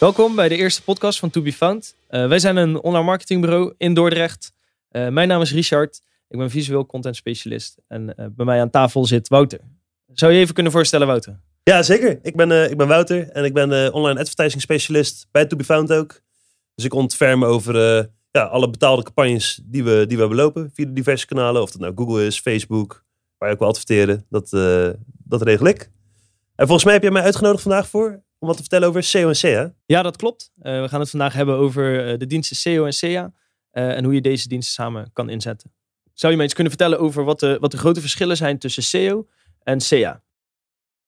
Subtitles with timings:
[0.00, 1.94] Welkom bij de eerste podcast van To Be Found.
[2.10, 4.52] Uh, wij zijn een online marketingbureau in Dordrecht.
[4.90, 6.02] Uh, mijn naam is Richard.
[6.28, 7.78] Ik ben visueel content specialist.
[7.88, 9.60] En uh, bij mij aan tafel zit Wouter.
[10.12, 11.40] Zou je even kunnen voorstellen, Wouter?
[11.62, 12.18] Ja, zeker.
[12.22, 15.92] Ik ben, ik ben Wouter en ik ben online advertising specialist bij To Be Found
[15.92, 16.20] ook.
[16.74, 17.74] Dus ik ontferm over
[18.30, 21.62] ja, alle betaalde campagnes die we, die we lopen via de diverse kanalen.
[21.62, 23.04] Of dat nou Google is, Facebook,
[23.38, 24.26] waar je ook wil adverteren.
[24.28, 24.50] Dat,
[25.24, 25.90] dat regel ik.
[26.54, 29.28] En volgens mij heb je mij uitgenodigd vandaag voor om wat te vertellen over SEO
[29.28, 29.74] en SEA.
[29.86, 30.52] Ja, dat klopt.
[30.62, 33.32] Uh, we gaan het vandaag hebben over uh, de diensten SEO en SEA
[33.72, 35.72] uh, en hoe je deze diensten samen kan inzetten.
[36.14, 38.82] Zou je me eens kunnen vertellen over wat de, wat de grote verschillen zijn tussen
[38.82, 39.26] SEO
[39.62, 40.22] en SEA?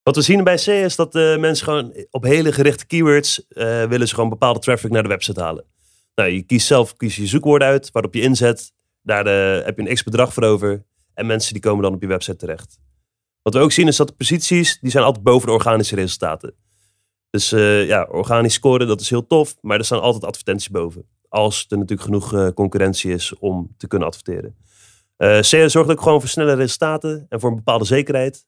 [0.02, 4.14] Wat we zien bij SEA is dat mensen gewoon op hele gerichte keywords willen ze
[4.14, 5.64] gewoon bepaalde traffic naar de website halen.
[6.14, 8.72] Nou, je kiest zelf kies je zoekwoord uit waarop je inzet.
[9.02, 9.27] Daar
[9.64, 10.84] heb je een x bedrag voor over.
[11.14, 12.78] En mensen die komen dan op je website terecht.
[13.42, 16.55] Wat we ook zien is dat de posities, die zijn altijd boven de organische resultaten.
[17.33, 19.56] Dus uh, ja, organisch scoren, dat is heel tof.
[19.61, 21.08] Maar er staan altijd advertenties boven.
[21.28, 24.56] Als er natuurlijk genoeg uh, concurrentie is om te kunnen adverteren.
[25.19, 28.47] Uh, eh, SEO zorgt ook gewoon voor snelle resultaten en voor een bepaalde zekerheid.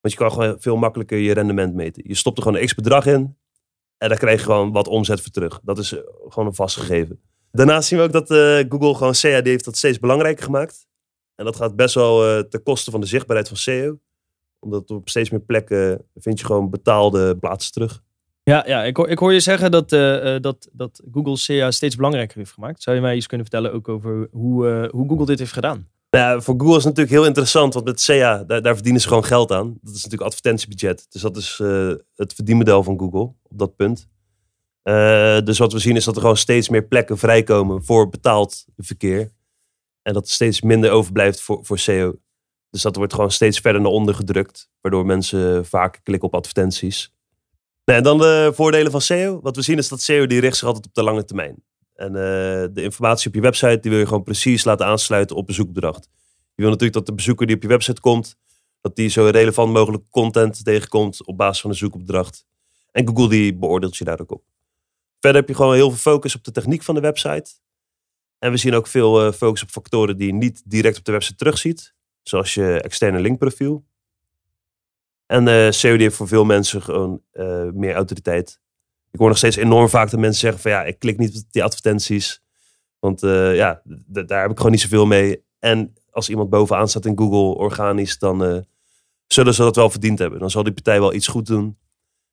[0.00, 2.02] Want je kan gewoon veel makkelijker je rendement meten.
[2.06, 3.36] Je stopt er gewoon een x bedrag in.
[3.98, 5.60] En daar krijg je gewoon wat omzet voor terug.
[5.62, 5.88] Dat is
[6.28, 7.20] gewoon een vast gegeven.
[7.50, 8.28] Daarnaast zien we ook dat
[8.68, 10.86] Google gewoon CAD heeft dat steeds belangrijker gemaakt.
[11.34, 13.98] En dat gaat best wel ten koste van de zichtbaarheid van SEO.
[14.58, 18.02] Omdat op steeds meer plekken vind je gewoon betaalde plaatsen terug.
[18.44, 21.96] Ja, ja ik, hoor, ik hoor je zeggen dat, uh, dat, dat Google SEA steeds
[21.96, 22.82] belangrijker heeft gemaakt.
[22.82, 25.88] Zou je mij iets kunnen vertellen ook over hoe, uh, hoe Google dit heeft gedaan?
[26.10, 29.24] Ja, voor Google is het natuurlijk heel interessant, want met SEA, daar, verdienen ze gewoon
[29.24, 29.78] geld aan.
[29.82, 31.06] Dat is natuurlijk advertentiebudget.
[31.08, 31.60] Dus dat is
[32.14, 34.08] het verdienmodel van Google op dat punt.
[35.46, 39.32] dus wat we zien is dat er gewoon steeds meer plekken vrijkomen voor betaald verkeer.
[40.02, 42.14] En dat er steeds minder overblijft voor, voor SEO.
[42.70, 44.70] Dus dat wordt gewoon steeds verder naar onder gedrukt.
[44.80, 47.14] Waardoor mensen vaker klikken op advertenties.
[47.84, 49.40] Nee, en dan de voordelen van SEO.
[49.40, 51.62] Wat we zien is dat SEO die richt zich altijd op de lange termijn.
[51.94, 52.14] En uh,
[52.72, 56.08] de informatie op je website die wil je gewoon precies laten aansluiten op bezoekopdracht.
[56.54, 58.36] Je wil natuurlijk dat de bezoeker die op je website komt,
[58.80, 62.46] dat die zo relevant mogelijk content tegenkomt op basis van een zoekopdracht.
[62.90, 64.44] En Google die beoordeelt je daar ook op.
[65.20, 67.50] Verder heb je gewoon heel veel focus op de techniek van de website.
[68.38, 71.12] En we zien ook veel uh, focus op factoren die je niet direct op de
[71.12, 71.94] website terugziet.
[72.22, 73.84] Zoals je externe linkprofiel.
[75.34, 78.60] En uh, COD heeft voor veel mensen gewoon uh, meer autoriteit.
[79.10, 81.42] Ik hoor nog steeds enorm vaak dat mensen zeggen van ja, ik klik niet op
[81.50, 82.42] die advertenties.
[82.98, 85.44] Want uh, ja, daar heb ik gewoon niet zoveel mee.
[85.58, 88.64] En als iemand bovenaan staat in Google organisch, dan
[89.26, 90.38] zullen ze dat wel verdiend hebben.
[90.38, 91.78] Dan zal die partij wel iets goed doen.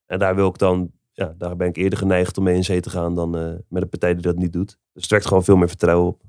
[0.06, 2.81] En daar wil ik dan, ja, daar ben ik eerder geneigd om mee in zee
[2.81, 3.29] te gaan dan
[3.69, 4.78] met een partij die dat niet doet.
[4.94, 6.22] Dus het werkt gewoon veel meer vertrouwen op.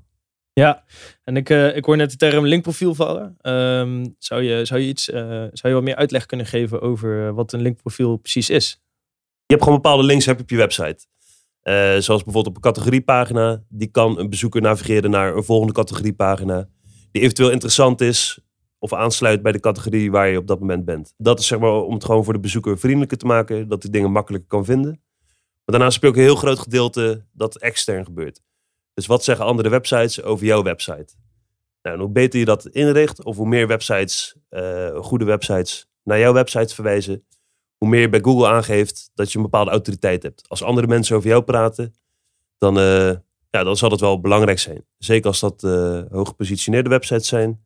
[0.53, 0.83] Ja,
[1.23, 3.37] en ik, uh, ik hoor net de term linkprofiel vallen.
[3.41, 7.27] Um, zou, je, zou, je iets, uh, zou je wat meer uitleg kunnen geven over
[7.27, 8.81] eh, wat een linkprofiel precies is?
[9.45, 11.05] Je hebt gewoon bepaalde links heb op je website.
[12.01, 13.63] Zoals bijvoorbeeld op een categoriepagina.
[13.69, 16.69] Die kan een bezoeker navigeren naar een volgende categoriepagina.
[17.11, 18.39] Die eventueel interessant is
[18.79, 21.13] of aansluit bij de categorie waar je op dat moment bent.
[21.17, 23.67] Dat is zeg maar om het gewoon voor de bezoeker vriendelijker te maken.
[23.67, 25.01] Dat hij dingen makkelijker kan vinden.
[25.65, 28.41] Maar daarnaast heb je ook een heel groot gedeelte dat extern gebeurt.
[28.93, 31.13] Dus wat zeggen andere websites over jouw website?
[31.81, 36.33] Nou, hoe beter je dat inricht, of hoe meer websites, uh, goede websites, naar jouw
[36.33, 37.25] website verwijzen,
[37.77, 40.49] hoe meer je bij Google aangeeft dat je een bepaalde autoriteit hebt.
[40.49, 41.93] Als andere mensen over jou praten,
[42.57, 43.11] dan, uh,
[43.49, 44.85] ja, dan zal dat wel belangrijk zijn.
[44.97, 47.65] Zeker als dat uh, hoog gepositioneerde websites zijn,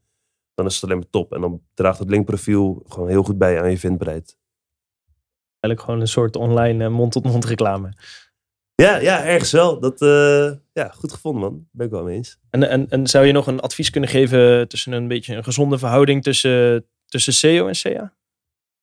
[0.54, 1.34] dan is het alleen maar top.
[1.34, 4.38] En dan draagt het linkprofiel gewoon heel goed bij aan je vindbaarheid.
[5.60, 7.94] Eigenlijk gewoon een soort online mond-tot-mond -mond reclame.
[8.82, 9.80] Ja, ja, ergens wel.
[9.80, 11.68] Dat, uh, ja, goed gevonden man.
[11.72, 12.38] Ben ik wel mee eens.
[12.50, 15.78] En, en, en zou je nog een advies kunnen geven tussen een beetje een gezonde
[15.78, 18.14] verhouding tussen, tussen SEO en SEA?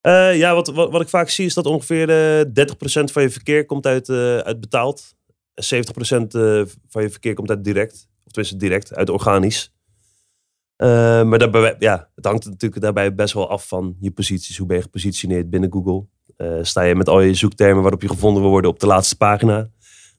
[0.06, 3.22] Uh, ja, wat, wat, wat ik vaak zie is dat ongeveer uh, eh, 30% van
[3.22, 4.08] je verkeer komt uit,
[4.44, 5.14] uit betaald.
[5.14, 5.14] 70%
[6.88, 8.08] van je verkeer komt uit direct.
[8.24, 9.72] Of tenminste direct, uit organisch.
[10.76, 14.56] maar daarbij, ja, het hangt natuurlijk daarbij best wel af van je posities.
[14.58, 16.06] Hoe ben je gepositioneerd binnen Google?
[16.62, 19.70] sta je met al je zoektermen waarop je gevonden wil worden op de laatste pagina?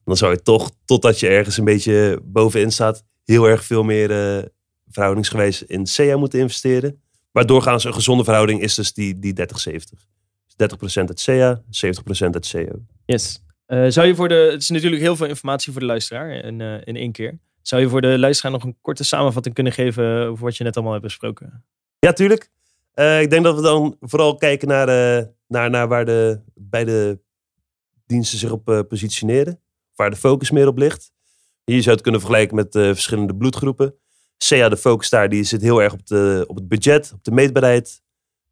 [0.05, 4.37] Dan zou je toch, totdat je ergens een beetje bovenin staat, heel erg veel meer
[4.37, 4.43] uh,
[4.89, 7.01] verhoudingsgewijs in SEA moeten investeren.
[7.31, 9.43] Maar doorgaans een gezonde verhouding is dus die, die 30-70.
[9.75, 11.61] 30% dus uit SEA, 70%
[12.31, 12.85] uit SEO.
[13.05, 13.43] Yes.
[13.67, 16.59] Uh, zou je voor de, het is natuurlijk heel veel informatie voor de luisteraar in,
[16.59, 17.39] uh, in één keer.
[17.61, 20.75] Zou je voor de luisteraar nog een korte samenvatting kunnen geven over wat je net
[20.75, 21.63] allemaal hebt besproken?
[21.99, 22.49] Ja, tuurlijk.
[22.95, 24.87] Uh, ik denk dat we dan vooral kijken naar,
[25.47, 27.19] naar, naar waar de beide
[28.05, 29.59] diensten zich op positioneren
[29.95, 31.11] waar de focus meer op ligt.
[31.63, 33.95] Hier zou het kunnen vergelijken met uh, verschillende bloedgroepen.
[34.37, 37.31] CA, de focus daar, die zit heel erg op, de, op het budget, op de
[37.31, 38.01] meetbaarheid,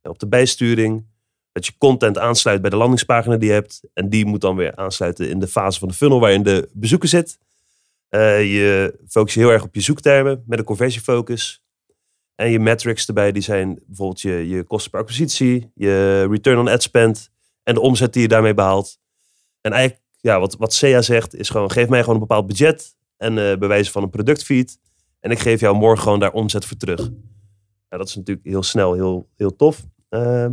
[0.01, 1.05] op de bijsturing.
[1.51, 3.81] Dat je content aansluit bij de landingspagina die je hebt.
[3.93, 7.09] En die moet dan weer aansluiten in de fase van de funnel waarin de bezoeker
[7.09, 7.37] zit.
[8.09, 11.63] Uh, je focust je heel erg op je zoektermen met een conversiefocus.
[12.35, 16.67] En je metrics erbij, die zijn bijvoorbeeld je, je kosten per acquisitie, je return on
[16.67, 17.31] ad spend
[17.63, 18.99] en de omzet die je daarmee behaalt.
[19.61, 22.95] En eigenlijk, ja, wat, wat SEA zegt, is gewoon: geef mij gewoon een bepaald budget
[23.17, 24.79] en uh, bewijzen van een productfeed.
[25.19, 26.99] En ik geef jou morgen gewoon daar omzet voor terug.
[26.99, 29.85] Nou, dat is natuurlijk heel snel, heel, heel tof.
[30.09, 30.47] Uh,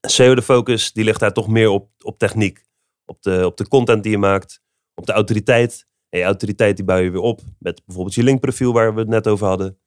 [0.00, 2.64] SEO de focus, die ligt daar toch meer op, op techniek.
[3.04, 4.62] Op de, op de content die je maakt,
[4.94, 5.86] op de autoriteit.
[6.08, 9.08] En je autoriteit die bouw je weer op met bijvoorbeeld je linkprofiel waar we het
[9.08, 9.78] net over hadden.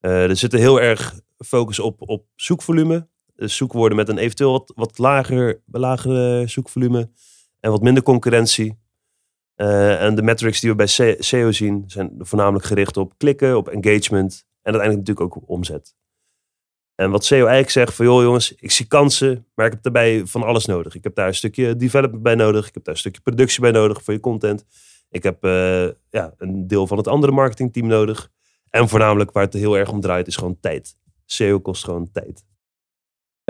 [0.00, 3.08] Uh, er zit heel erg focus op, op zoekvolume.
[3.34, 7.10] Dus zoekwoorden met een eventueel wat, wat lager, lagere zoekvolume
[7.66, 8.78] en wat minder concurrentie.
[9.56, 13.68] Uh, en de metrics die we bij SEO zien zijn voornamelijk gericht op klikken, op
[13.68, 15.94] engagement en uiteindelijk natuurlijk ook op omzet.
[16.94, 20.26] En wat SEO eigenlijk zegt van joh jongens, ik zie kansen, maar ik heb daarbij
[20.26, 20.94] van alles nodig.
[20.94, 23.70] Ik heb daar een stukje development bij nodig, ik heb daar een stukje productie bij
[23.70, 24.64] nodig voor je content.
[25.10, 28.30] Ik heb uh, ja, een deel van het andere marketingteam nodig.
[28.70, 30.96] En voornamelijk waar het heel erg om draait is gewoon tijd.
[31.24, 32.44] SEO kost gewoon tijd.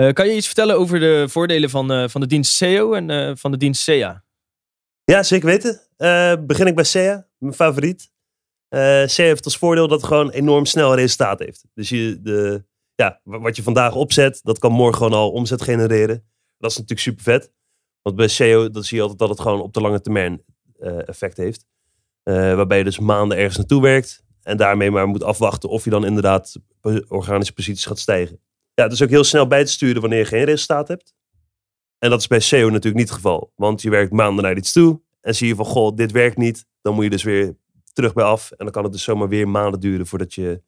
[0.01, 3.09] Uh, kan je iets vertellen over de voordelen van, uh, van de dienst SEO en
[3.09, 4.23] uh, van de dienst SEA?
[5.03, 5.81] Ja, zeker weten.
[6.47, 8.11] begin ik bij SEA, mijn favoriet.
[9.05, 11.63] SEA heeft als voordeel dat het gewoon enorm snel resultaat heeft.
[11.73, 12.65] Dus je, de,
[12.95, 16.23] ja, wat je vandaag opzet, dat kan morgen gewoon al omzet genereren.
[16.57, 17.51] Dat is natuurlijk super vet.
[18.01, 20.43] Want bij SEO zie je altijd dat het gewoon op de lange termijn
[21.05, 21.65] effect heeft.
[22.23, 24.23] waarbij je dus maanden ergens naartoe werkt.
[24.43, 26.55] En daarmee maar moet afwachten of je dan inderdaad
[27.07, 28.39] organische posities gaat stijgen.
[28.77, 31.15] Ja, het is ook heel snel bij te sturen wanneer je geen resultaat hebt.
[31.99, 33.51] En dat is bij SEO natuurlijk niet het geval.
[33.55, 35.01] Want je werkt maanden naar iets toe.
[35.21, 36.65] En zie je van, goh, dit werkt niet.
[36.81, 37.55] Dan moet je dus weer
[37.93, 38.51] terug bij af.
[38.51, 40.61] En dan kan het dus zomaar weer maanden duren voordat je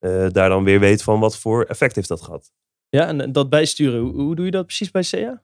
[0.00, 2.52] uh, daar dan weer weet van wat voor effect heeft dat gehad.
[2.88, 5.42] Ja, en dat bijsturen, hoe, hoe doe je dat precies bij SEA?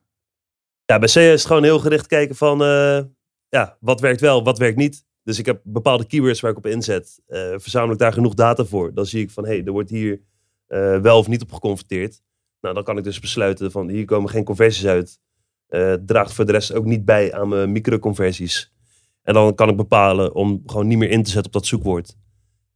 [0.85, 3.01] Ja, bij SEA is het gewoon heel gericht kijken van, uh,
[3.49, 5.05] ja, wat werkt wel, wat werkt niet.
[5.23, 7.21] Dus ik heb bepaalde keywords waar ik op inzet.
[7.27, 8.93] Uh, verzamel ik daar genoeg data voor.
[8.93, 10.21] Dan zie ik van, hé, hey, er wordt hier
[10.69, 12.21] uh, wel of niet op geconverteerd.
[12.61, 15.19] Nou, dan kan ik dus besluiten van, hier komen geen conversies uit.
[15.69, 18.73] Uh, draagt voor de rest ook niet bij aan mijn microconversies.
[19.21, 22.17] En dan kan ik bepalen om gewoon niet meer in te zetten op dat zoekwoord.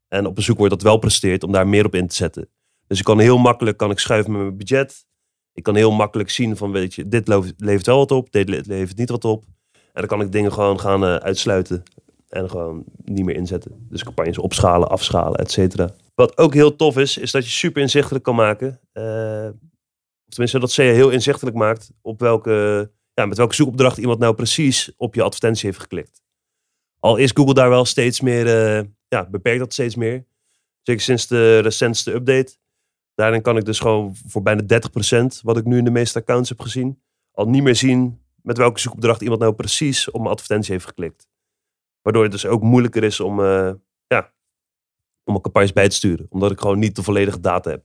[0.07, 2.49] En op een zoekwoord dat wel presteert, om daar meer op in te zetten.
[2.87, 5.05] Dus ik kan heel makkelijk kan ik schuiven met mijn budget.
[5.53, 8.97] Ik kan heel makkelijk zien van, weet je, dit levert wel wat op, dit levert
[8.97, 9.43] niet wat op.
[9.71, 11.83] En dan kan ik dingen gewoon gaan uitsluiten
[12.33, 13.87] en gewoon niet meer inzetten.
[13.89, 15.89] Dus campagnes opschalen, afschalen, et cetera.
[16.15, 18.79] Wat ook heel tof is, is dat je super inzichtelijk kan maken.
[18.93, 19.49] Uh,
[20.27, 24.91] tenminste, dat SEA heel inzichtelijk maakt op welke, ja, met welke zoekopdracht iemand nou precies
[24.97, 26.21] op je advertentie heeft geklikt.
[26.99, 30.25] Al is Google daar wel steeds meer, uh, ja, beperkt dat steeds meer.
[30.81, 32.55] Zeker sinds de recentste update.
[33.15, 36.49] Daarin kan ik dus gewoon voor bijna 30%, wat ik nu in de meeste accounts
[36.49, 37.01] heb gezien,
[37.31, 41.27] al niet meer zien met welke zoekopdracht iemand nou precies op mijn advertentie heeft geklikt.
[42.03, 43.71] Waardoor het dus ook moeilijker is om, uh,
[44.07, 44.33] ja,
[45.23, 46.25] om campagnes bij te sturen.
[46.29, 47.83] Omdat ik gewoon niet de volledige data heb.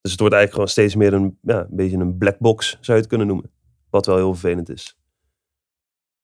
[0.00, 2.82] Dus het wordt eigenlijk gewoon steeds meer een, ja, een beetje een black box, zou
[2.84, 3.50] je het kunnen noemen.
[3.90, 4.98] Wat wel heel vervelend is.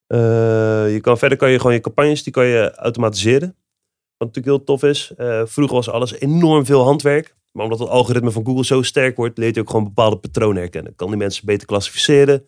[0.09, 3.57] Uh, je kan, verder kan je gewoon je campagnes die kan je automatiseren.
[4.17, 5.13] Wat natuurlijk heel tof is.
[5.17, 7.37] Uh, vroeger was alles enorm veel handwerk.
[7.53, 10.57] Maar omdat het algoritme van Google zo sterk wordt, leert hij ook gewoon bepaalde patronen
[10.57, 10.95] herkennen.
[10.95, 12.47] Kan die mensen beter klassificeren.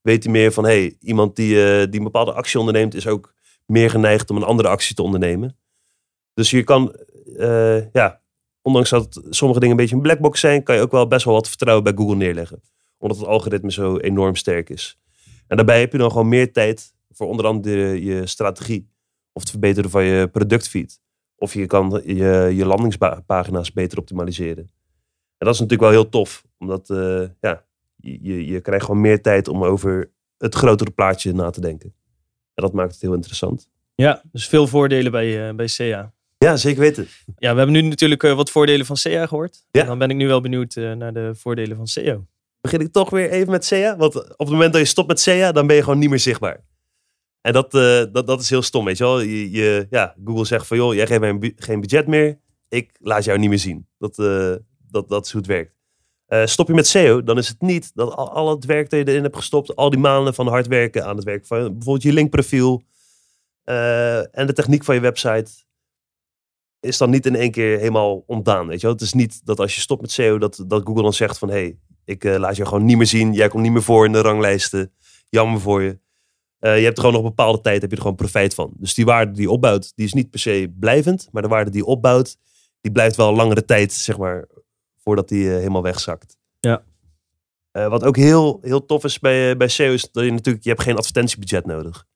[0.00, 1.54] Weet hij meer van, hey, iemand die,
[1.88, 3.34] die een bepaalde actie onderneemt, is ook
[3.72, 5.56] meer geneigd om een andere actie te ondernemen.
[6.34, 8.20] Dus je kan, uh, ja,
[8.62, 11.34] ondanks dat sommige dingen een beetje een blackbox zijn, kan je ook wel best wel
[11.34, 12.62] wat vertrouwen bij Google neerleggen.
[12.98, 14.98] Omdat het algoritme zo enorm sterk is.
[15.46, 18.90] En daarbij heb je dan gewoon meer tijd voor onder andere je strategie.
[19.32, 21.00] Of het verbeteren van je productfeed.
[21.36, 24.70] Of je kan je, je landingspagina's beter optimaliseren.
[25.38, 26.44] En dat is natuurlijk wel heel tof.
[26.58, 27.64] Omdat uh, ja,
[27.96, 31.94] je, je krijgt gewoon meer tijd om over het grotere plaatje na te denken.
[32.54, 33.68] En dat maakt het heel interessant.
[33.94, 36.12] Ja, dus veel voordelen bij, uh, bij SEA.
[36.38, 37.08] Ja, zeker weten.
[37.38, 39.64] Ja, we hebben nu natuurlijk uh, wat voordelen van SEA gehoord.
[39.70, 39.80] Ja.
[39.80, 42.26] En dan ben ik nu wel benieuwd uh, naar de voordelen van SEO.
[42.60, 43.96] Begin ik toch weer even met SEA?
[43.96, 46.18] Want op het moment dat je stopt met SEA, dan ben je gewoon niet meer
[46.18, 46.64] zichtbaar.
[47.40, 47.70] En dat,
[48.12, 49.20] dat, dat is heel stom, weet je wel.
[49.20, 52.38] Je, je, ja, Google zegt van, joh, jij geeft mij geen budget meer.
[52.68, 53.86] Ik laat jou niet meer zien.
[53.98, 54.16] Dat,
[54.90, 55.74] dat, dat is hoe het werkt.
[56.32, 59.08] Uh, stop je met SEO, dan is het niet dat al, het werk dat je
[59.08, 62.12] erin hebt gestopt, al die maanden van hard werken aan het werk van bijvoorbeeld je
[62.12, 62.82] linkprofiel
[63.64, 65.50] uh, en de techniek van je website,
[66.80, 68.66] is dan niet in één keer helemaal ontdaan.
[68.66, 68.94] Weet je wel?
[68.96, 71.48] Het is niet dat als je stopt met SEO, dat, dat Google dan zegt van
[71.48, 74.04] hé, hey, ik uh, laat je gewoon niet meer zien, jij komt niet meer voor
[74.06, 74.92] in de ranglijsten,
[75.28, 75.98] jammer voor je.
[76.58, 78.72] je hebt gewoon nog een bepaalde tijd, heb je er gewoon profijt van.
[78.76, 81.84] Dus die waarde die opbouwt, die is niet per se blijvend, maar de waarde die
[81.84, 82.36] opbouwt,
[82.80, 84.48] die blijft wel langere tijd, zeg maar,
[85.02, 86.36] voordat die uh, helemaal wegzakt.
[86.60, 86.84] Ja.
[87.70, 90.70] Eh, wat ook heel, heel tof is bij, bij SEO is dat je natuurlijk, je
[90.70, 92.06] hebt geen advertentiebudget nodig.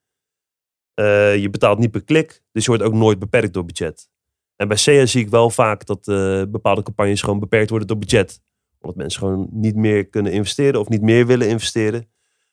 [0.94, 4.08] Eh, je betaalt niet per klik, dus je wordt ook nooit beperkt door budget.
[4.56, 7.98] En bij SEO zie ik wel vaak dat eh, bepaalde campagnes gewoon beperkt worden door
[7.98, 8.40] budget.
[8.80, 12.08] Omdat mensen gewoon niet meer kunnen investeren of niet meer willen investeren.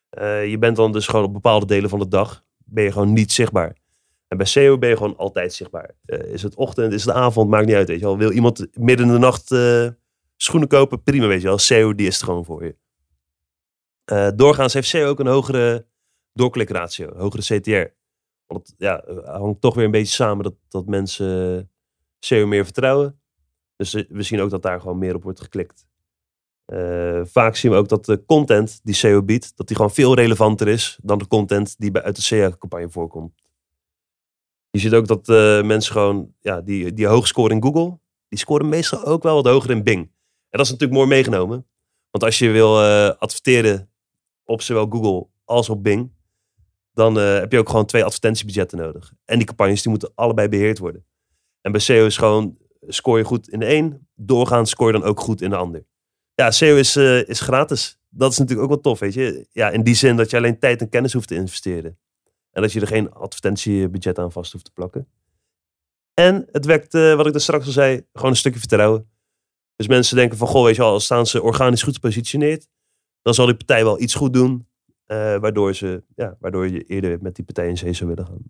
[0.09, 3.13] Eh, je bent dan dus gewoon op bepaalde delen van de dag ben je gewoon
[3.13, 3.75] niet zichtbaar.
[4.27, 5.95] En bij SEO ben je gewoon altijd zichtbaar.
[6.05, 7.87] Eh, is het ochtend, is het avond, maakt niet uit.
[7.87, 8.17] Weet je wel.
[8.17, 9.87] Wil iemand midden in de nacht eh,
[10.37, 11.03] schoenen kopen?
[11.03, 11.57] Prima, weet je wel.
[11.57, 12.75] SEO, die is het gewoon voor je.
[14.03, 15.85] Eh, doorgaans heeft SEO ook een hogere
[16.33, 17.93] doorklikratio, hogere CTR.
[18.45, 21.69] Want ja, hangt toch weer een beetje samen dat, dat mensen
[22.19, 23.21] SEO meer vertrouwen.
[23.75, 25.87] Dus eh, we zien ook dat daar gewoon meer op wordt geklikt.
[26.65, 30.15] Eh, vaak zien we ook dat de content die SEO biedt, dat die gewoon veel
[30.15, 33.41] relevanter is dan de content die uit de SEO-campagne voorkomt.
[34.69, 38.39] Je ziet ook dat eh, mensen gewoon, ja, die, die hoog scoren in Google, die
[38.39, 40.11] scoren meestal ook wel wat hoger in Bing.
[40.53, 41.65] En dat is natuurlijk mooi meegenomen.
[42.09, 43.89] Want als je wil eh, adverteren
[44.43, 46.11] op zowel Google als op Bing,
[46.93, 49.13] dan eh, heb je ook gewoon twee advertentiebudgetten nodig.
[49.25, 51.05] En die campagnes die moeten allebei beheerd worden.
[51.61, 52.57] En bij SEO is gewoon,
[52.87, 55.85] scoor je goed in de een, doorgaans scoor je dan ook goed in de ander.
[56.35, 57.99] Ja, SEO is, eh, is gratis.
[58.09, 59.47] Dat is natuurlijk ook wel tof, weet je.
[59.51, 61.97] Ja, in die zin dat je alleen tijd en kennis hoeft te investeren.
[62.51, 65.07] En dat je er geen advertentiebudget aan vast hoeft te plakken.
[66.13, 69.11] En het wekt, wat ik daar straks al zei, gewoon een stukje vertrouwen.
[69.75, 72.67] Dus mensen denken van, goh, weet je wel, als staan ze organisch goed gepositioneerd,
[73.21, 74.67] dan zal die partij wel iets goed doen,
[75.05, 78.41] eh, waardoor, ze, ja, waardoor je eerder met die partij in zee zou willen gaan.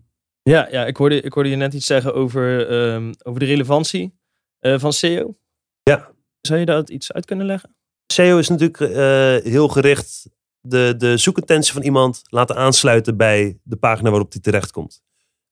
[0.42, 4.18] Ja, ja ik, hoorde, ik hoorde je net iets zeggen over, ehm, over de relevantie
[4.58, 5.36] eh, van SEO.
[5.82, 6.12] Ja.
[6.40, 7.76] Zou je daar iets uit kunnen leggen?
[8.06, 10.28] SEO is natuurlijk eh, heel gericht
[10.60, 15.02] de, de zoekintentie van iemand laten aansluiten bij de pagina waarop die terechtkomt.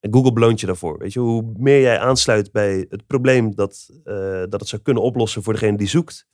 [0.03, 0.97] En Google beloont je daarvoor.
[0.97, 5.03] Weet je, hoe meer jij aansluit bij het probleem dat, eh, dat het zou kunnen
[5.03, 6.27] oplossen voor degene die zoekt,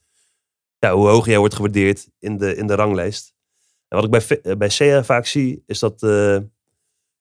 [0.78, 3.34] ja, hoe hoger jij wordt gewaardeerd in de, in de ranglijst.
[3.88, 6.38] En wat ik bij, eh, bij SEA vaak zie, is dat, eh,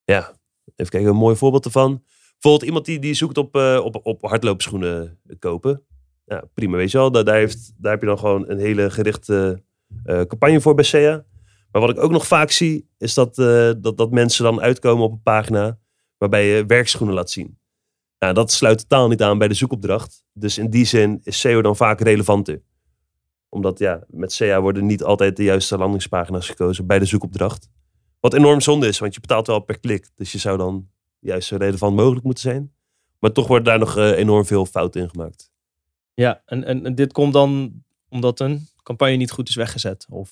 [0.03, 0.33] ja,
[0.75, 2.03] even kijken, een mooi voorbeeld ervan.
[2.31, 5.83] Bijvoorbeeld iemand die, die zoekt op, op, op hardloopschoenen kopen.
[6.25, 7.11] Ja, prima, weet je wel.
[7.11, 9.63] Daar, daar, heeft, daar heb je dan gewoon een hele gerichte
[10.03, 11.25] campagne voor bij SEA.
[11.71, 15.11] Maar wat ik ook nog vaak zie, is dat, dat, dat mensen dan uitkomen op
[15.11, 15.79] een pagina
[16.19, 17.57] waarbij je werkschoenen laat zien.
[18.19, 20.23] Nou, dat sluit totaal niet aan bij de zoekopdracht.
[20.33, 22.61] Dus in die zin is SEO dan vaak relevanter.
[23.49, 27.69] Omdat ja, met SEA worden niet altijd de juiste landingspagina's gekozen bij de zoekopdracht.
[28.19, 30.09] Wat enorm zonde is, want je betaalt wel per klik.
[30.15, 32.73] Dus je zou dan juist zo relevant mogelijk moeten zijn.
[33.19, 35.51] Maar toch worden daar nog eh, enorm veel fouten in gemaakt.
[36.13, 37.71] Ja, en, en, en dit komt dan
[38.09, 40.05] omdat een campagne niet goed is weggezet.
[40.09, 40.31] Of...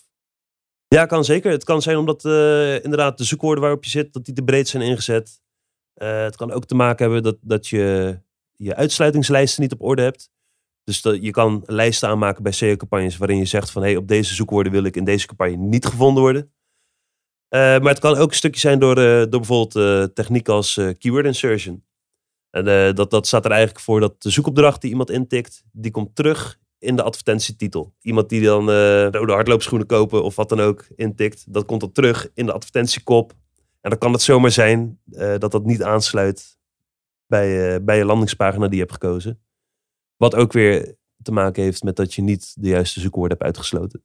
[0.87, 1.51] Ja, kan zeker.
[1.51, 4.67] Het kan zijn omdat eh, inderdaad de zoekwoorden waarop je zit, dat die te breed
[4.67, 5.41] zijn ingezet.
[5.97, 8.19] Eh, het kan ook te maken hebben dat, dat je
[8.53, 10.29] je uitsluitingslijsten niet op orde hebt.
[10.83, 14.35] Dus dat, je kan lijsten aanmaken bij SEO-campagnes waarin je zegt van hey, op deze
[14.35, 16.53] zoekwoorden wil ik in deze campagne niet gevonden worden.
[17.47, 21.25] Eh, maar het kan ook een stukje zijn door, eh, door bijvoorbeeld techniek als keyword
[21.25, 21.85] insertion.
[22.49, 26.15] En dat, dat staat er eigenlijk voor dat de zoekopdracht die iemand intikt, die komt
[26.15, 27.93] terug in de advertentietitel.
[28.01, 28.69] Iemand die dan
[29.09, 33.33] rode hardloopschoenen kopen of wat dan ook intikt, dat komt dan terug in de advertentiekop.
[33.87, 36.57] En dan kan het zomaar zijn eh, dat dat niet aansluit
[37.27, 39.39] bij, eh, bij je landingspagina die je hebt gekozen.
[40.17, 44.03] Wat ook weer te maken heeft met dat je niet de juiste zoekwoorden hebt uitgesloten.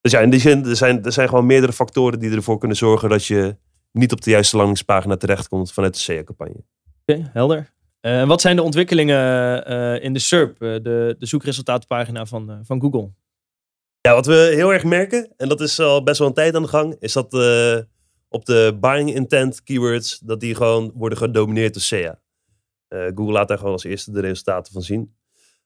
[0.00, 2.76] Dus ja, in die zin, er zijn, er zijn gewoon meerdere factoren die ervoor kunnen
[2.76, 3.56] zorgen dat je
[3.92, 6.64] niet op de juiste landingspagina terechtkomt vanuit de SEA-campagne.
[7.06, 7.72] Oké, helder.
[8.00, 13.10] En wat zijn de ontwikkelingen in de SERP, de, de zoekresultatenpagina van, van Google?
[14.00, 16.62] Ja, wat we heel erg merken, en dat is al best wel een tijd aan
[16.62, 17.30] de gang, is dat
[18.28, 22.20] op de buying intent keywords, dat die gewoon worden gedomineerd door SEA.
[22.88, 25.16] Eh, Google laat daar gewoon als eerste de resultaten van zien.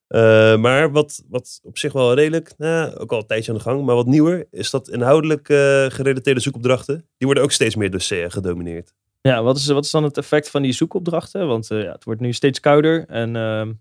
[0.07, 3.65] Eh, maar wat, wat op zich wel redelijk, nou, ook al een tijdje aan de
[3.65, 5.57] gang, maar wat nieuwer, is dat inhoudelijk eh,
[5.89, 8.95] gerelateerde zoekopdrachten, die worden ook steeds meer door SEA gedomineerd.
[9.21, 11.47] Ja, wat is, wat is dan het effect van die zoekopdrachten?
[11.47, 13.73] Want ja, het wordt nu steeds kouder en ehm,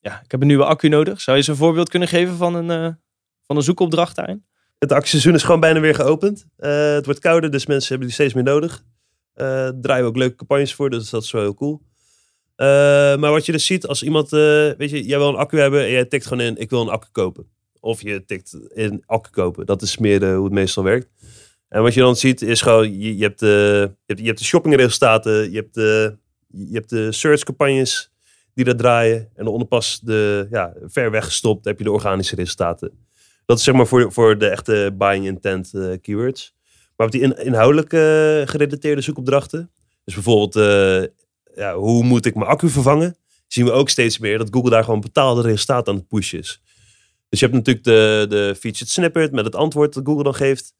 [0.00, 1.20] ja, ik heb een nieuwe accu nodig.
[1.20, 2.98] Zou je eens een voorbeeld kunnen geven van een,
[3.42, 4.44] van een zoekopdracht daarin?
[4.78, 6.46] Het actieseizoen is gewoon bijna weer geopend.
[6.56, 8.84] Eh, het wordt kouder, dus mensen hebben die steeds meer nodig.
[9.34, 11.82] Eh draaien we ook leuke campagnes voor, dus dat is wel heel cool.
[12.54, 12.66] Eh,
[13.16, 15.90] maar wat je dus ziet, als iemand, weet je, jij wil een accu hebben en
[15.90, 17.46] jij tikt gewoon in, ik wil een accu kopen.
[17.80, 19.66] Of je tikt in accu kopen.
[19.66, 21.08] Dat is meer hoe het meestal werkt.
[21.68, 24.44] En wat je dan ziet is gewoon, je, hebt, eh, je, hebt, je hebt de
[24.44, 28.12] shoppingresultaten, je hebt de, je hebt de search campagnes
[28.54, 29.28] die daar draaien.
[29.34, 33.07] En onder pas de, ja, ver weggestopt heb je de organische resultaten.
[33.48, 36.54] Dat is zeg maar voor, voor de echte buying intent eh, keywords.
[36.96, 38.00] Maar op die in, inhoudelijk eh,
[38.44, 39.70] gerelateerde zoekopdrachten.
[40.04, 41.10] Dus bijvoorbeeld, eh,
[41.54, 43.16] ja, hoe moet ik mijn accu vervangen?
[43.46, 46.62] Zien we ook steeds meer dat Google daar gewoon betaalde resultaten aan het pushen is.
[47.28, 50.74] Dus je hebt natuurlijk de, de featured snippet met het antwoord dat Google dan geeft.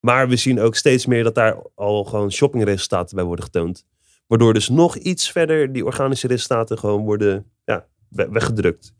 [0.00, 3.86] Maar we zien ook steeds meer dat daar al gewoon shoppingresultaten bij worden getoond.
[4.26, 8.94] Waardoor dus nog iets verder die organische resultaten gewoon worden ja, weggedrukt.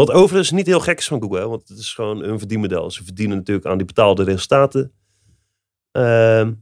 [0.00, 2.90] Wat overigens niet heel gek is van Google, want het is gewoon een verdienmodel.
[2.90, 4.92] Ze verdienen natuurlijk aan die betaalde resultaten.
[5.92, 6.52] Ehm,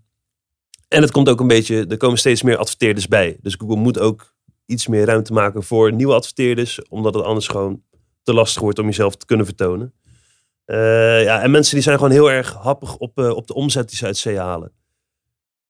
[0.89, 3.39] en het komt ook een beetje, er komen steeds meer adverteerders bij.
[3.43, 4.35] Dus Google moet ook
[4.67, 7.83] iets meer ruimte maken voor nieuwe adverteerders, omdat het anders gewoon
[8.23, 9.95] te lastig wordt om jezelf te kunnen vertonen.
[10.67, 13.89] Uh, ja, en mensen die zijn gewoon heel erg happig op, uh, op de omzet
[13.89, 14.73] die ze uit SEA halen.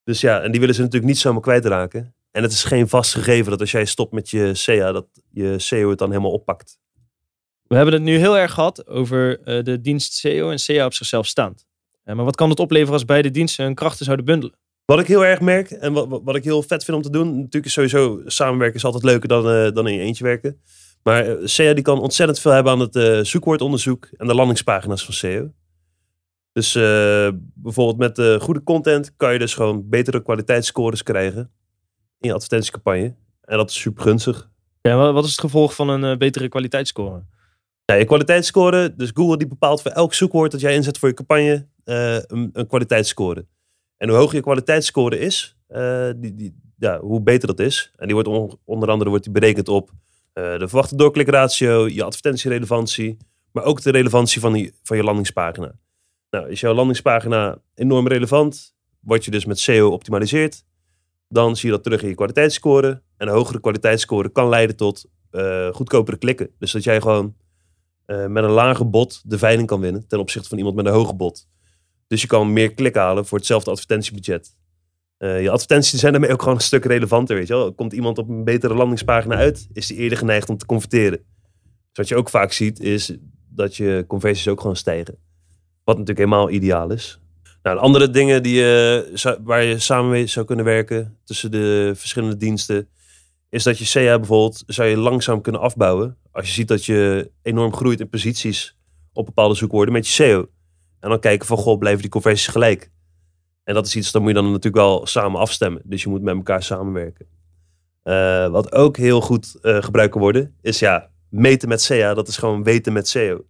[0.05, 2.15] Dus ja, en die willen ze natuurlijk niet zomaar kwijtraken.
[2.31, 5.59] En het is geen vast gegeven dat als jij stopt met je SEA, dat je
[5.59, 6.79] SEO het dan helemaal oppakt.
[7.69, 10.95] We hebben het nu heel erg gehad over uh, de dienst SEO en SEA op
[10.95, 11.67] zichzelf staand.
[12.05, 14.57] maar wat kan het opleveren als beide diensten hun krachten zouden bundelen?
[14.85, 17.29] Wat ik heel erg merk en wat, wat ik heel vet vind om te doen,
[17.37, 20.61] natuurlijk is sowieso samenwerken is altijd leuker dan, dan in je eentje werken.
[21.03, 25.15] Maar eh, SEO die kan ontzettend veel hebben aan het zoekwoordonderzoek en de landingspagina's van
[25.15, 25.53] SEO.
[26.53, 26.73] Dus
[27.55, 31.51] bijvoorbeeld met goede content kan je dus gewoon betere kwaliteitsscores krijgen
[32.21, 33.15] in je advertentiecampagne.
[33.41, 34.49] En dat is super gunstig.
[34.83, 37.23] Ja, wat is het gevolg van een betere kwaliteitsscore?
[37.97, 41.67] Je kwaliteitsscore, dus Google die bepaalt voor elk zoekwoord dat jij inzet voor je campagne
[41.85, 43.47] een, een kwaliteitsscore.
[43.97, 45.57] En hoe hoger je kwaliteitsscore is,
[46.17, 47.93] die, die, ja, hoe beter dat is.
[47.97, 49.91] En die wordt on, onder andere wordt die berekend op
[50.33, 53.17] eh, de verwachte doorklikratio, je advertentierelevantie,
[53.53, 55.73] maar ook de relevantie van, die, van je landingspagina.
[56.31, 60.65] Nou, is jouw landingspagina enorm relevant, word je dus met SEO optimaliseerd,
[61.29, 63.03] dan zie je dat terug in je kwaliteitsscore.
[63.17, 65.05] En een hogere kwaliteitsscore kan leiden tot
[65.73, 66.51] goedkopere klikken.
[66.59, 67.35] Dus dat jij gewoon
[68.09, 70.93] uh, met een lage bod de veiling kan winnen ten opzichte van iemand met een
[70.93, 71.49] hoge bod.
[72.07, 74.57] Dus je kan meer klik halen voor hetzelfde advertentiebudget.
[75.19, 77.75] Uh, je advertenties zijn daarmee ook gewoon een stuk relevanter, weet je wel.
[77.75, 81.19] Komt iemand op een betere landingspagina uit, is die eerder geneigd om te converteren.
[81.19, 83.17] Dus wat je ook vaak ziet, is
[83.49, 85.19] dat je conversies ook gewoon stijgen.
[85.85, 87.21] Wat natuurlijk helemaal ideaal is.
[87.63, 92.37] Nou, andere dingen die, uh, waar je samen mee zou kunnen werken tussen de verschillende
[92.37, 92.89] diensten,
[93.51, 96.17] is dat je SEA bijvoorbeeld zou je langzaam kunnen afbouwen.
[96.31, 98.77] Als je ziet dat je enorm groeit in posities
[99.13, 100.49] op bepaalde zoekwoorden met je SEO.
[101.01, 102.91] En dan kijken van, goh, blijven die conversies gelijk?
[103.65, 105.83] En dat is iets, dat moet je dan natuurlijk wel samen afstemmen.
[105.85, 107.27] Dus je moet met elkaar samenwerken.
[108.05, 112.15] Uh, wat ook heel goed uh, gebruikt kan worden, is ja, meten met SEA.
[112.15, 113.45] Dat is gewoon weten met SEO.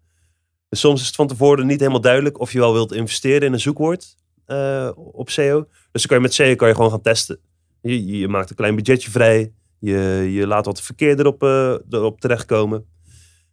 [0.68, 3.52] Dus soms is het van tevoren niet helemaal duidelijk of je wel wilt investeren in
[3.52, 5.68] een zoekwoord uh, op SEO.
[5.92, 7.38] Dus dan kan je met SEO kan je gewoon gaan testen.
[7.80, 9.52] Je, je maakt een klein budgetje vrij.
[9.78, 11.42] Je, je laat wat verkeer erop,
[11.90, 12.86] erop terechtkomen.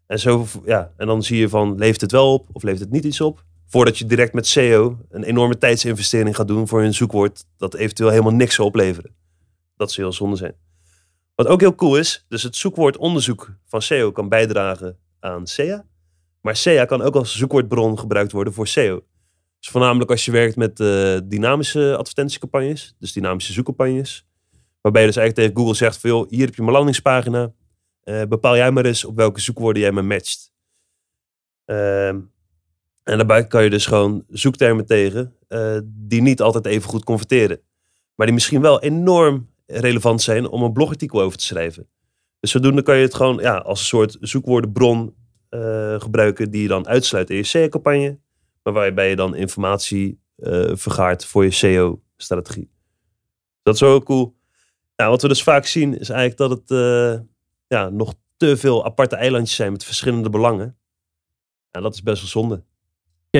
[0.07, 2.91] En, zo, ja, en dan zie je van, leeft het wel op of leeft het
[2.91, 3.43] niet iets op?
[3.67, 8.09] Voordat je direct met SEO een enorme tijdsinvestering gaat doen voor een zoekwoord dat eventueel
[8.09, 9.15] helemaal niks zal opleveren.
[9.77, 10.55] Dat zou heel zonde zijn.
[11.35, 15.85] Wat ook heel cool is, dus het zoekwoordonderzoek van SEO kan bijdragen aan SEA.
[16.41, 19.03] Maar SEA kan ook als zoekwoordbron gebruikt worden voor SEO.
[19.59, 24.27] Dus voornamelijk als je werkt met uh, dynamische advertentiecampagnes, dus dynamische zoekcampagnes.
[24.85, 27.51] Waarbij je dus eigenlijk tegen Google zegt van, hier heb je mijn landingspagina.
[28.03, 30.51] Uh, bepaal jij maar eens op welke zoekwoorden jij me matcht.
[31.65, 32.31] Uh, en
[33.03, 37.61] daarbij kan je dus gewoon zoektermen tegen uh, die niet altijd even goed converteren.
[38.15, 41.87] Maar die misschien wel enorm relevant zijn om een blogartikel over te schrijven.
[42.39, 45.15] Dus zodoende kan je het gewoon ja, als een soort zoekwoordenbron
[45.49, 48.19] uh, gebruiken die je dan uitsluit in je SEO-campagne.
[48.63, 50.19] Maar waarbij je dan informatie
[50.73, 52.69] vergaart voor je SEO-strategie.
[53.63, 54.34] Dat is wel cool.
[54.95, 56.69] Nou, wat we dus vaak zien is eigenlijk dat het
[57.67, 60.77] ja, nog te veel aparte eilandjes zijn met verschillende belangen.
[61.71, 62.63] En dat is best wel zonde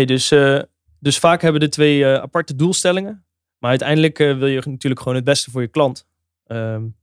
[0.04, 0.62] dus, uh,
[1.00, 3.26] dus vaak hebben de twee uh, aparte doelstellingen.
[3.60, 6.08] Maar uiteindelijk wil je natuurlijk gewoon het beste voor je klant.
[6.48, 6.96] Um,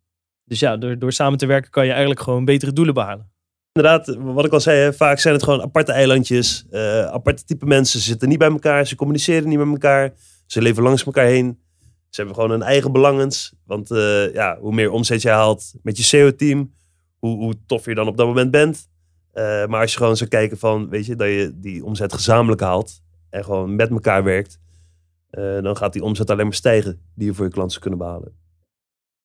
[0.45, 3.31] dus ja, door, door samen te werken kan je eigenlijk gewoon betere doelen behalen.
[3.73, 6.67] Inderdaad, wat ik al zei, hè, vaak zijn het gewoon aparte eilandjes.
[7.11, 8.01] aparte type mensen.
[8.01, 10.13] Zitten niet bij elkaar, ze communiceren niet met elkaar.
[10.47, 11.63] Ze leven langs elkaar heen.
[12.13, 13.53] Ze hebben gewoon hun eigen belangens.
[13.67, 13.89] Want
[14.33, 16.75] ja, hoe meer omzet je haalt met je SEO-team,
[17.19, 18.91] hoe, hoe toffer je dan op dat moment bent.
[19.35, 22.61] Uh, maar als je gewoon zou kijken van, weet je, dat je die omzet gezamenlijk
[22.61, 24.59] haalt en gewoon met elkaar werkt,
[25.31, 28.41] uh, dan gaat die omzet alleen maar stijgen die je voor je klanten kunnen behalen.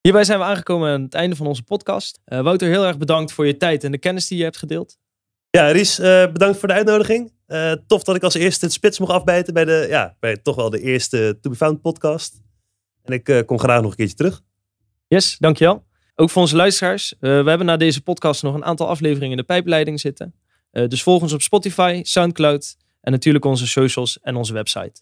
[0.02, 2.20] Hierbij zijn we aangekomen aan het einde van onze podcast.
[2.26, 4.98] Uh, Wouter, heel erg bedankt voor je tijd en de kennis die je hebt gedeeld.
[5.50, 5.96] Ja, Ries,
[6.34, 7.34] bedankt voor de uitnodiging.
[7.88, 10.70] tof dat ik als eerste het spits mocht afbijten bij, de, ja, bij toch wel
[10.70, 12.42] de eerste To Be Found podcast.
[13.08, 14.42] En ik kom graag nog een keertje terug.
[15.08, 15.86] Yes, dankjewel.
[16.16, 17.14] Ook voor onze luisteraars.
[17.14, 20.34] Uh, we hebben na deze podcast nog een aantal afleveringen in de pijpleiding zitten.
[20.72, 25.02] Uh, dus volg ons op Spotify, Soundcloud en natuurlijk onze socials en onze website.